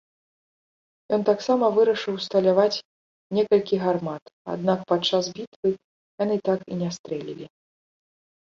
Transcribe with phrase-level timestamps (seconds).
[1.17, 2.83] Ён таксама вырашыў усталяваць
[3.39, 4.23] некалькі гармат,
[4.55, 5.69] аднак падчас бітвы
[6.21, 7.45] яны так і не стрэлілі.